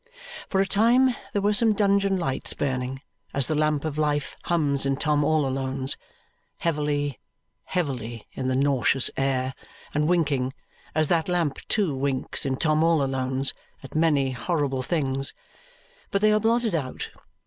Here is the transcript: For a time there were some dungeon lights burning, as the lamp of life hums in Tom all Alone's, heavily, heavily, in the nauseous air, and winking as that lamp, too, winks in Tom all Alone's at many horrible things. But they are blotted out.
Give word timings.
For 0.49 0.59
a 0.59 0.65
time 0.65 1.13
there 1.31 1.43
were 1.43 1.53
some 1.53 1.73
dungeon 1.73 2.17
lights 2.17 2.55
burning, 2.55 3.03
as 3.35 3.45
the 3.45 3.53
lamp 3.53 3.85
of 3.85 3.99
life 3.99 4.35
hums 4.45 4.83
in 4.83 4.97
Tom 4.97 5.23
all 5.23 5.45
Alone's, 5.45 5.95
heavily, 6.61 7.19
heavily, 7.65 8.27
in 8.33 8.47
the 8.47 8.55
nauseous 8.55 9.11
air, 9.15 9.53
and 9.93 10.07
winking 10.07 10.53
as 10.95 11.07
that 11.09 11.29
lamp, 11.29 11.59
too, 11.67 11.95
winks 11.95 12.47
in 12.47 12.55
Tom 12.55 12.83
all 12.83 13.03
Alone's 13.03 13.53
at 13.83 13.93
many 13.93 14.31
horrible 14.31 14.81
things. 14.81 15.35
But 16.09 16.21
they 16.21 16.31
are 16.33 16.39
blotted 16.39 16.73
out. 16.73 17.11